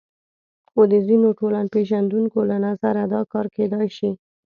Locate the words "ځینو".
1.07-1.27